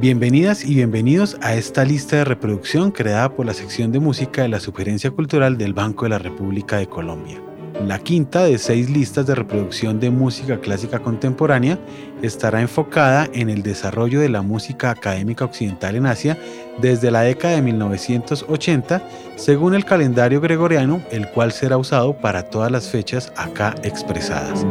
[0.00, 4.48] Bienvenidas y bienvenidos a esta lista de reproducción creada por la sección de música de
[4.48, 7.38] la Sugerencia Cultural del Banco de la República de Colombia.
[7.86, 11.78] La quinta de seis listas de reproducción de música clásica contemporánea
[12.22, 16.38] estará enfocada en el desarrollo de la música académica occidental en Asia
[16.80, 19.02] desde la década de 1980,
[19.36, 24.64] según el calendario gregoriano, el cual será usado para todas las fechas acá expresadas.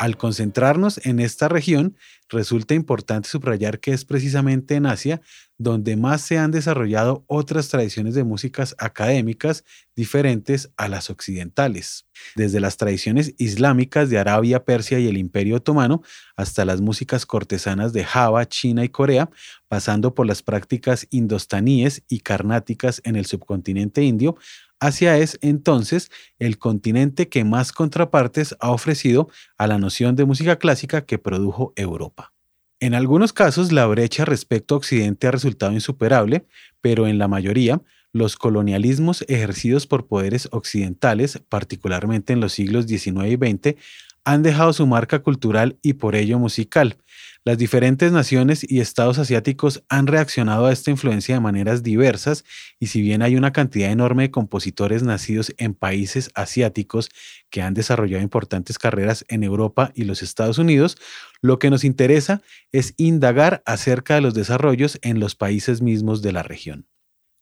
[0.00, 1.94] Al concentrarnos en esta región,
[2.30, 5.20] resulta importante subrayar que es precisamente en Asia
[5.58, 9.62] donde más se han desarrollado otras tradiciones de músicas académicas
[9.94, 16.00] diferentes a las occidentales, desde las tradiciones islámicas de Arabia, Persia y el Imperio Otomano
[16.34, 19.28] hasta las músicas cortesanas de Java, China y Corea,
[19.68, 24.36] pasando por las prácticas indostaníes y carnáticas en el subcontinente indio,
[24.80, 29.28] Asia es entonces el continente que más contrapartes ha ofrecido
[29.58, 32.32] a la noción de música clásica que produjo Europa.
[32.80, 36.46] En algunos casos la brecha respecto a Occidente ha resultado insuperable,
[36.80, 43.26] pero en la mayoría los colonialismos ejercidos por poderes occidentales, particularmente en los siglos XIX
[43.26, 43.76] y XX,
[44.24, 46.98] han dejado su marca cultural y por ello musical,
[47.42, 52.44] las diferentes naciones y estados asiáticos han reaccionado a esta influencia de maneras diversas
[52.78, 57.08] y si bien hay una cantidad enorme de compositores nacidos en países asiáticos
[57.48, 60.98] que han desarrollado importantes carreras en Europa y los Estados Unidos,
[61.40, 66.32] lo que nos interesa es indagar acerca de los desarrollos en los países mismos de
[66.32, 66.86] la región.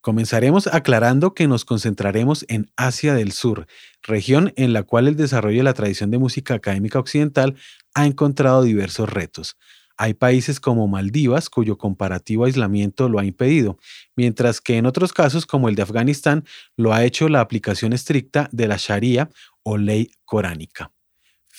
[0.00, 3.66] Comenzaremos aclarando que nos concentraremos en Asia del Sur,
[4.02, 7.56] región en la cual el desarrollo de la tradición de música académica occidental
[7.94, 9.56] ha encontrado diversos retos.
[9.96, 13.78] Hay países como Maldivas cuyo comparativo aislamiento lo ha impedido,
[14.14, 16.44] mientras que en otros casos como el de Afganistán
[16.76, 19.28] lo ha hecho la aplicación estricta de la Sharia
[19.64, 20.92] o ley coránica.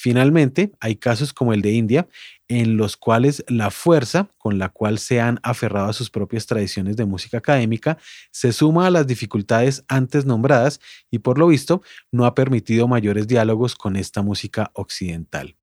[0.02, 2.08] Finalmente, hay casos como el de India,
[2.48, 6.96] en los cuales la fuerza con la cual se han aferrado a sus propias tradiciones
[6.96, 7.98] de música académica
[8.32, 10.80] se suma a las dificultades antes nombradas
[11.12, 11.82] y por lo visto
[12.14, 15.58] no ha permitido mayores diálogos con esta música occidental.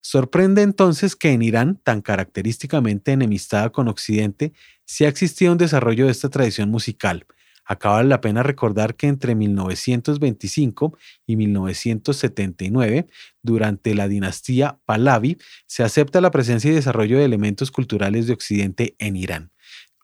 [0.00, 4.54] Sorprende entonces que en Irán, tan característicamente enemistada con Occidente,
[4.86, 7.26] sí ha existido un desarrollo de esta tradición musical.
[7.64, 13.06] Acaba la pena recordar que entre 1925 y 1979,
[13.42, 18.96] durante la dinastía Pahlavi, se acepta la presencia y desarrollo de elementos culturales de Occidente
[18.98, 19.52] en Irán.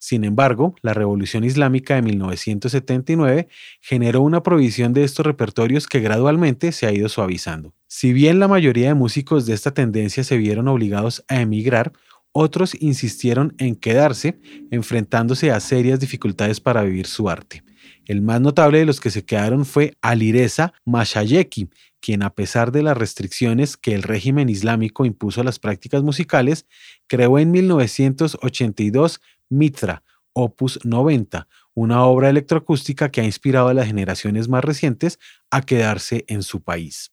[0.00, 3.48] Sin embargo, la Revolución Islámica de 1979
[3.80, 7.74] generó una provisión de estos repertorios que gradualmente se ha ido suavizando.
[7.88, 11.92] Si bien la mayoría de músicos de esta tendencia se vieron obligados a emigrar,
[12.38, 14.38] otros insistieron en quedarse,
[14.70, 17.62] enfrentándose a serias dificultades para vivir su arte.
[18.06, 21.68] El más notable de los que se quedaron fue Alireza Mashayeki,
[22.00, 26.66] quien a pesar de las restricciones que el régimen islámico impuso a las prácticas musicales,
[27.06, 29.20] creó en 1982
[29.50, 35.18] Mitra, opus 90, una obra electroacústica que ha inspirado a las generaciones más recientes
[35.50, 37.12] a quedarse en su país.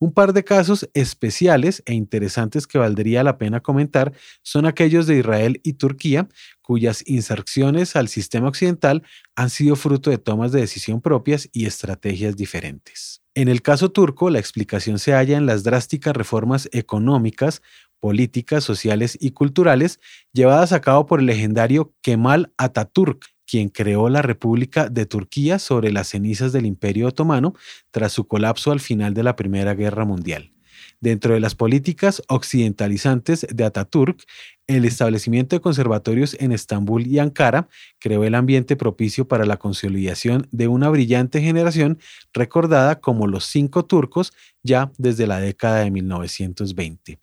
[0.00, 5.18] Un par de casos especiales e interesantes que valdría la pena comentar son aquellos de
[5.18, 6.28] Israel y Turquía,
[6.62, 9.02] cuyas inserciones al sistema occidental
[9.34, 13.22] han sido fruto de tomas de decisión propias y estrategias diferentes.
[13.34, 17.60] En el caso turco, la explicación se halla en las drásticas reformas económicas,
[17.98, 19.98] políticas, sociales y culturales
[20.32, 25.90] llevadas a cabo por el legendario Kemal Atatürk, quien creó la República de Turquía sobre
[25.90, 27.54] las cenizas del Imperio Otomano
[27.90, 30.52] tras su colapso al final de la Primera Guerra Mundial.
[31.00, 34.20] Dentro de las políticas occidentalizantes de Ataturk,
[34.66, 40.48] el establecimiento de conservatorios en Estambul y Ankara creó el ambiente propicio para la consolidación
[40.50, 41.98] de una brillante generación
[42.32, 44.32] recordada como los cinco turcos
[44.62, 47.20] ya desde la década de 1920.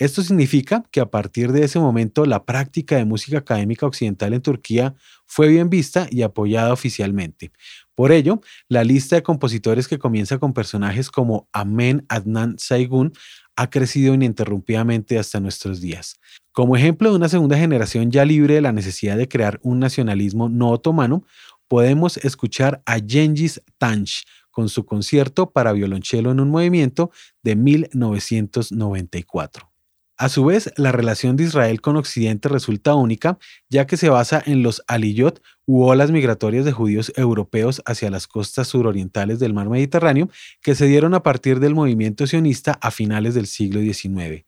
[0.00, 4.40] Esto significa que a partir de ese momento la práctica de música académica occidental en
[4.40, 4.94] Turquía
[5.26, 7.52] fue bien vista y apoyada oficialmente.
[7.94, 13.12] Por ello, la lista de compositores que comienza con personajes como Amen Adnan Saygun
[13.56, 16.18] ha crecido ininterrumpidamente hasta nuestros días.
[16.50, 20.48] Como ejemplo de una segunda generación ya libre de la necesidad de crear un nacionalismo
[20.48, 21.26] no otomano,
[21.68, 27.10] podemos escuchar a Genghis Tanch con su concierto para violonchelo en un movimiento
[27.42, 29.69] de 1994.
[30.20, 33.38] A su vez, la relación de Israel con Occidente resulta única,
[33.70, 38.26] ya que se basa en los aliyot u olas migratorias de judíos europeos hacia las
[38.26, 40.28] costas surorientales del mar Mediterráneo,
[40.60, 44.44] que se dieron a partir del movimiento sionista a finales del siglo XIX.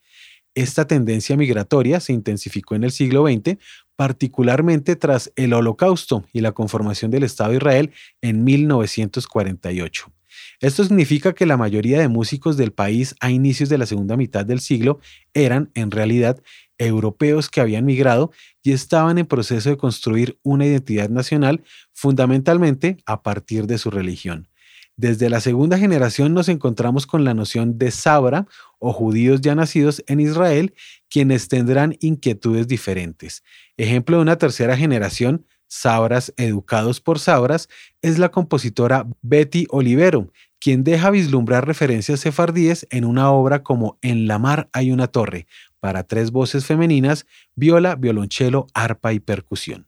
[0.55, 3.57] Esta tendencia migratoria se intensificó en el siglo XX,
[3.97, 10.13] particularmente tras el Holocausto y la conformación del Estado de Israel en 1948.
[10.61, 14.46] Esto significa que la mayoría de músicos del país a inicios de la segunda mitad
[14.46, 15.00] del siglo
[15.34, 16.43] eran, en realidad,
[16.79, 18.32] europeos que habían migrado
[18.62, 21.62] y estaban en proceso de construir una identidad nacional
[21.93, 24.49] fundamentalmente a partir de su religión.
[24.96, 28.46] Desde la segunda generación nos encontramos con la noción de Sabra
[28.78, 30.75] o judíos ya nacidos en Israel,
[31.08, 33.43] quienes tendrán inquietudes diferentes.
[33.76, 37.71] Ejemplo de una tercera generación, Sabras educados por Sabras,
[38.03, 40.31] es la compositora Betty Olivero,
[40.61, 45.47] quien deja vislumbrar referencias sefardíes en una obra como En la mar hay una torre,
[45.81, 47.25] para tres voces femeninas,
[47.55, 49.87] viola, violonchelo, arpa y percusión.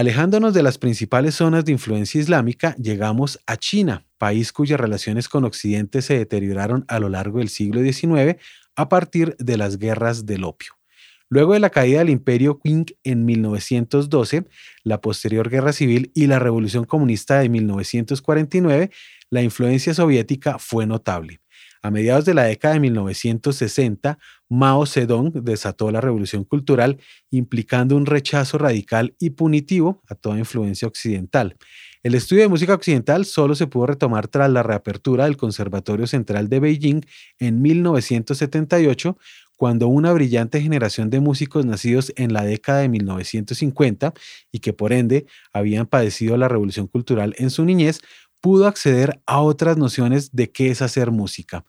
[0.00, 5.44] Alejándonos de las principales zonas de influencia islámica, llegamos a China, país cuyas relaciones con
[5.44, 8.40] Occidente se deterioraron a lo largo del siglo XIX
[8.76, 10.72] a partir de las guerras del opio.
[11.28, 14.46] Luego de la caída del imperio Qing en 1912,
[14.84, 18.90] la posterior guerra civil y la revolución comunista de 1949,
[19.28, 21.42] la influencia soviética fue notable.
[21.82, 24.18] A mediados de la década de 1960,
[24.50, 26.98] Mao Zedong desató la revolución cultural,
[27.30, 31.56] implicando un rechazo radical y punitivo a toda influencia occidental.
[32.02, 36.50] El estudio de música occidental solo se pudo retomar tras la reapertura del Conservatorio Central
[36.50, 37.00] de Beijing
[37.38, 39.16] en 1978,
[39.56, 44.14] cuando una brillante generación de músicos nacidos en la década de 1950
[44.50, 48.00] y que por ende habían padecido la revolución cultural en su niñez,
[48.40, 51.64] pudo acceder a otras nociones de qué es hacer música.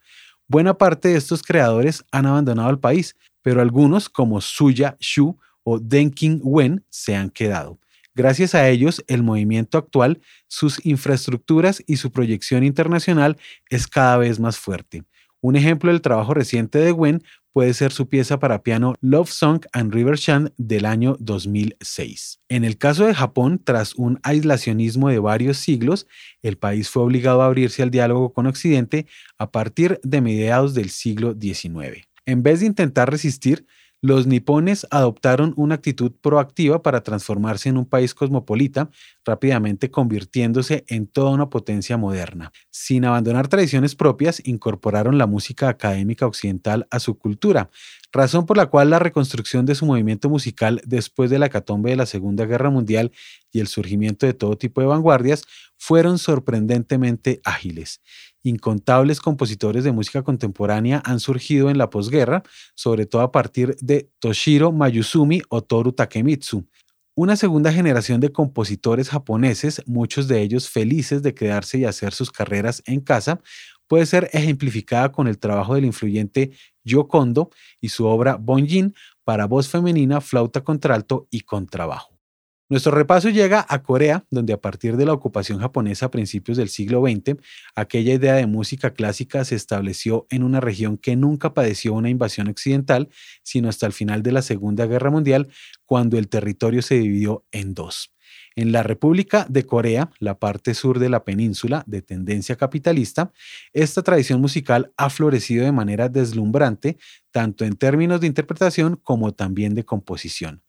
[0.47, 5.79] Buena parte de estos creadores han abandonado el país, pero algunos, como Suya Shu o
[5.79, 7.79] Denking Wen, se han quedado.
[8.13, 13.37] Gracias a ellos, el movimiento actual, sus infraestructuras y su proyección internacional
[13.69, 15.03] es cada vez más fuerte.
[15.39, 17.23] Un ejemplo del trabajo reciente de Wen
[17.53, 20.17] puede ser su pieza para piano Love Song and River
[20.57, 22.39] del año 2006.
[22.49, 26.07] En el caso de Japón, tras un aislacionismo de varios siglos,
[26.41, 29.05] el país fue obligado a abrirse al diálogo con Occidente
[29.37, 32.07] a partir de mediados del siglo XIX.
[32.25, 33.65] En vez de intentar resistir,
[34.01, 38.89] los nipones adoptaron una actitud proactiva para transformarse en un país cosmopolita,
[39.23, 42.51] rápidamente convirtiéndose en toda una potencia moderna.
[42.71, 47.69] Sin abandonar tradiciones propias, incorporaron la música académica occidental a su cultura,
[48.11, 51.95] razón por la cual la reconstrucción de su movimiento musical después de la catombe de
[51.95, 53.11] la Segunda Guerra Mundial
[53.51, 55.43] y el surgimiento de todo tipo de vanguardias
[55.77, 58.01] fueron sorprendentemente ágiles.
[58.43, 62.43] Incontables compositores de música contemporánea han surgido en la posguerra,
[62.75, 66.65] sobre todo a partir de Toshiro Mayuzumi o Toru Takemitsu.
[67.13, 72.31] Una segunda generación de compositores japoneses, muchos de ellos felices de quedarse y hacer sus
[72.31, 73.41] carreras en casa,
[73.91, 76.51] puede ser ejemplificada con el trabajo del influyente
[76.85, 77.49] Yo Kondo
[77.81, 78.95] y su obra Bonjin
[79.25, 82.17] para voz femenina, flauta contralto y contrabajo.
[82.69, 86.69] Nuestro repaso llega a Corea, donde a partir de la ocupación japonesa a principios del
[86.69, 87.35] siglo XX,
[87.75, 92.47] aquella idea de música clásica se estableció en una región que nunca padeció una invasión
[92.47, 93.09] occidental,
[93.43, 95.49] sino hasta el final de la Segunda Guerra Mundial,
[95.85, 98.13] cuando el territorio se dividió en dos.
[98.55, 103.31] En la República de Corea, la parte sur de la península, de tendencia capitalista,
[103.71, 106.97] esta tradición musical ha florecido de manera deslumbrante,
[107.31, 110.61] tanto en términos de interpretación como también de composición.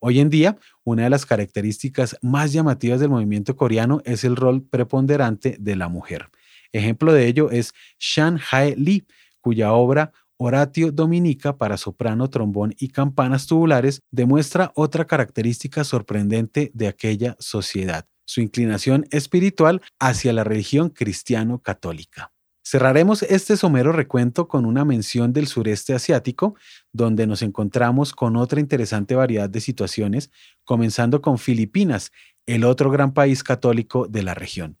[0.00, 4.62] Hoy en día, una de las características más llamativas del movimiento coreano es el rol
[4.62, 6.30] preponderante de la mujer.
[6.72, 9.06] Ejemplo de ello es Shan Hae Lee,
[9.40, 16.88] cuya obra Oratio Dominica para soprano, trombón y campanas tubulares demuestra otra característica sorprendente de
[16.88, 22.32] aquella sociedad, su inclinación espiritual hacia la religión cristiano-católica.
[22.64, 26.54] Cerraremos este somero recuento con una mención del sureste asiático,
[26.90, 30.30] donde nos encontramos con otra interesante variedad de situaciones,
[30.64, 32.12] comenzando con Filipinas,
[32.46, 34.79] el otro gran país católico de la región.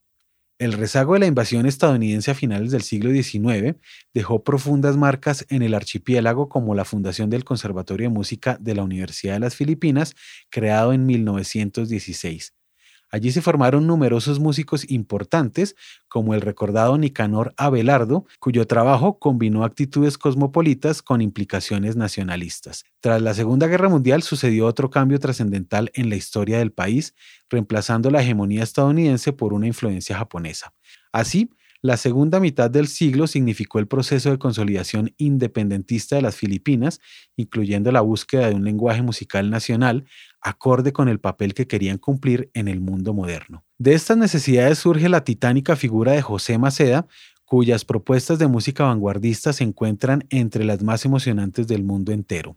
[0.60, 3.78] El rezago de la invasión estadounidense a finales del siglo XIX
[4.12, 8.82] dejó profundas marcas en el archipiélago como la fundación del Conservatorio de Música de la
[8.82, 10.14] Universidad de las Filipinas,
[10.50, 12.52] creado en 1916.
[13.10, 15.76] Allí se formaron numerosos músicos importantes,
[16.08, 22.84] como el recordado Nicanor Abelardo, cuyo trabajo combinó actitudes cosmopolitas con implicaciones nacionalistas.
[23.00, 27.14] Tras la Segunda Guerra Mundial sucedió otro cambio trascendental en la historia del país,
[27.48, 30.72] reemplazando la hegemonía estadounidense por una influencia japonesa.
[31.12, 31.50] Así,
[31.82, 37.00] la segunda mitad del siglo significó el proceso de consolidación independentista de las Filipinas,
[37.36, 40.04] incluyendo la búsqueda de un lenguaje musical nacional
[40.40, 43.64] acorde con el papel que querían cumplir en el mundo moderno.
[43.78, 47.06] De estas necesidades surge la titánica figura de José Maceda,
[47.44, 52.56] cuyas propuestas de música vanguardista se encuentran entre las más emocionantes del mundo entero.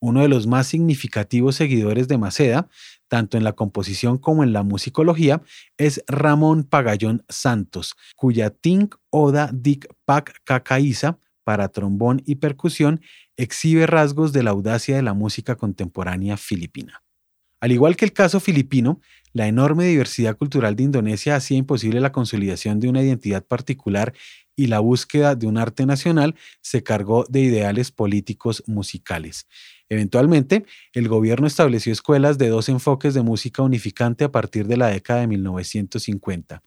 [0.00, 2.68] Uno de los más significativos seguidores de Maceda,
[3.08, 5.40] tanto en la composición como en la musicología,
[5.78, 13.02] es Ramón Pagallón Santos, cuya Tink Oda Dik Pak Kakaiza para trombón y percusión
[13.36, 17.03] exhibe rasgos de la audacia de la música contemporánea filipina.
[17.64, 19.00] Al igual que el caso filipino,
[19.32, 24.12] la enorme diversidad cultural de Indonesia hacía imposible la consolidación de una identidad particular
[24.54, 29.48] y la búsqueda de un arte nacional se cargó de ideales políticos musicales.
[29.88, 34.88] Eventualmente, el gobierno estableció escuelas de dos enfoques de música unificante a partir de la
[34.88, 36.62] década de 1950.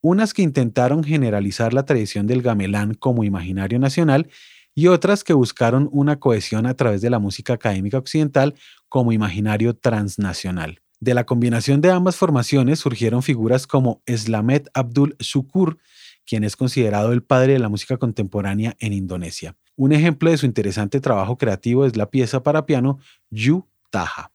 [0.00, 4.28] Unas que intentaron generalizar la tradición del gamelán como imaginario nacional
[4.74, 8.54] y otras que buscaron una cohesión a través de la música académica occidental
[8.92, 10.82] como imaginario transnacional.
[11.00, 15.78] De la combinación de ambas formaciones surgieron figuras como Slamet Abdul Shukur,
[16.26, 19.56] quien es considerado el padre de la música contemporánea en Indonesia.
[19.76, 22.98] Un ejemplo de su interesante trabajo creativo es la pieza para piano
[23.30, 24.30] Yu Taha.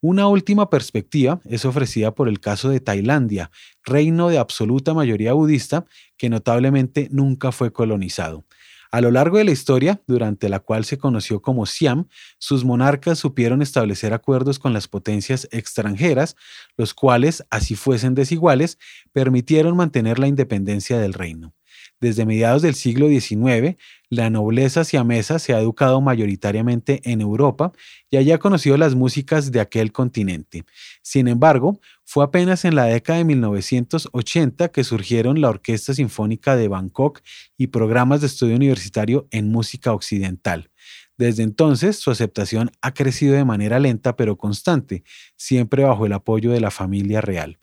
[0.00, 3.50] Una última perspectiva es ofrecida por el caso de Tailandia,
[3.84, 5.84] reino de absoluta mayoría budista
[6.16, 8.46] que notablemente nunca fue colonizado.
[8.92, 12.08] A lo largo de la historia, durante la cual se conoció como Siam,
[12.38, 16.36] sus monarcas supieron establecer acuerdos con las potencias extranjeras,
[16.76, 18.78] los cuales, así fuesen desiguales,
[19.12, 21.54] permitieron mantener la independencia del reino.
[22.02, 23.76] Desde mediados del siglo XIX,
[24.10, 27.70] la nobleza siamesa se ha educado mayoritariamente en Europa
[28.10, 30.64] y haya conocido las músicas de aquel continente.
[31.00, 36.66] Sin embargo, fue apenas en la década de 1980 que surgieron la Orquesta Sinfónica de
[36.66, 37.20] Bangkok
[37.56, 40.70] y programas de estudio universitario en música occidental.
[41.16, 45.04] Desde entonces, su aceptación ha crecido de manera lenta pero constante,
[45.36, 47.60] siempre bajo el apoyo de la familia real.